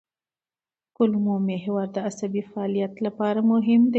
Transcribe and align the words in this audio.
کولمو 0.95 1.35
محور 1.47 1.85
د 1.95 1.97
عصبي 2.07 2.41
فعالیت 2.51 2.93
لپاره 3.05 3.39
مهم 3.51 3.81
دی. 3.85 3.89